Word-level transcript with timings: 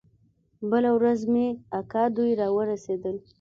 بله 0.69 0.91
ورځ 0.97 1.19
مې 1.31 1.47
اکا 1.79 2.03
دوى 2.15 2.31
راورسېدل. 2.41 3.15